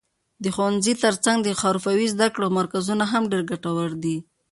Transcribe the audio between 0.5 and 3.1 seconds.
ښوونځي تر څنګ د حرفوي زده کړو مرکزونه